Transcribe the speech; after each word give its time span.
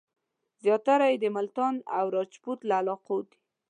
زیاتره 0.63 1.05
یې 1.11 1.17
د 1.21 1.25
ملتان 1.37 1.75
او 1.97 2.05
راجپوت 2.17 2.59
له 2.69 2.73
علاقو 2.79 3.17
دي. 3.27 3.37